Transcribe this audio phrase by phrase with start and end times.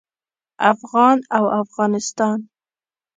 [0.71, 2.39] افغان او افغانستان